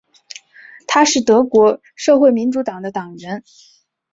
[0.87, 3.43] 他是德国社会民主党的党员。